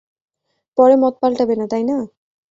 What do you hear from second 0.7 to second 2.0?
পরে মত পাল্টাবে না, তাই না?